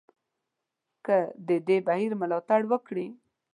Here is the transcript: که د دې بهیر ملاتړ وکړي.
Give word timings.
که 1.05 1.17
د 1.47 1.49
دې 1.67 1.77
بهیر 1.87 2.11
ملاتړ 2.21 2.61
وکړي. 2.67 3.07